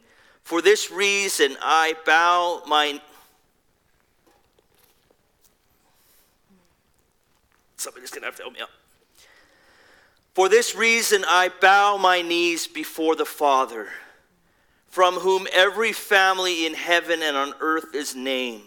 [0.43, 3.01] For this reason I bow my.
[7.93, 8.69] Going to have to help me out.
[10.33, 13.87] For this reason I bow my knees before the Father,
[14.87, 18.61] from whom every family in heaven and on earth is named,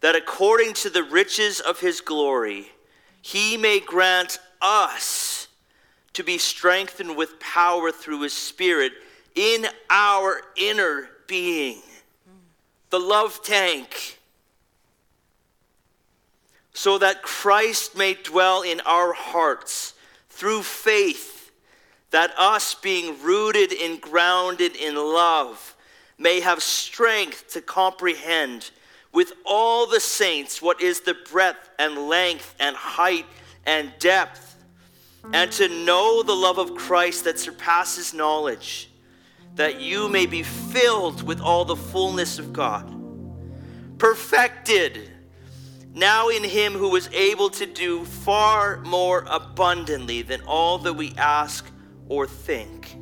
[0.00, 2.68] that according to the riches of his glory,
[3.20, 5.48] he may grant us
[6.14, 8.92] to be strengthened with power through his Spirit
[9.34, 11.82] in our inner being.
[12.90, 14.18] The love tank.
[16.72, 19.94] So that Christ may dwell in our hearts
[20.30, 21.52] through faith,
[22.10, 25.76] that us being rooted and grounded in love
[26.18, 28.70] may have strength to comprehend
[29.12, 33.26] with all the saints what is the breadth and length and height
[33.66, 34.52] and depth
[35.32, 38.90] and to know the love of Christ that surpasses knowledge,
[39.54, 42.92] that you may be filled with all the fullness of God,
[43.98, 45.11] perfected
[45.94, 51.12] now in Him who is able to do far more abundantly than all that we
[51.16, 51.66] ask
[52.08, 52.96] or think,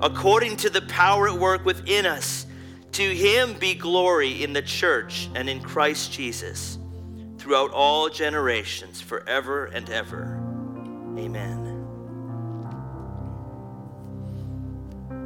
[0.00, 2.46] according to the power at work within us.
[2.92, 6.78] To Him be glory in the church and in Christ Jesus
[7.38, 10.38] throughout all generations, forever and ever.
[11.16, 11.59] Amen.